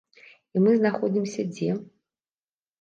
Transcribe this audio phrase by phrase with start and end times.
[0.55, 1.71] І мы знаходзімся дзе?